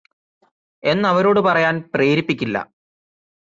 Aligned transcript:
എന്നവരോട് 0.83 1.39
പറയാൻ 1.41 1.77
പ്രേരിപ്പിക്കില്ല 1.93 2.57